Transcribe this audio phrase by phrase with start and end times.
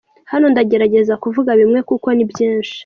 [0.31, 2.75] Hano ndagerageza kuvuga bimwe kuko ni byinshi.